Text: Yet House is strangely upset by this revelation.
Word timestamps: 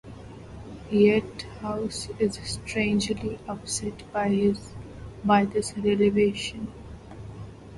Yet 0.89 1.43
House 1.61 2.09
is 2.17 2.39
strangely 2.43 3.37
upset 3.47 4.03
by 4.11 4.29
this 4.29 5.73
revelation. 5.77 6.71